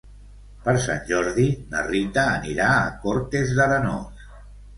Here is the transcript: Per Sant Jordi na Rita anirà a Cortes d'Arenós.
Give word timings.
Per 0.61 0.73
Sant 0.85 1.03
Jordi 1.09 1.45
na 1.73 1.83
Rita 1.89 2.23
anirà 2.39 2.71
a 2.79 2.89
Cortes 3.05 3.53
d'Arenós. 3.61 4.27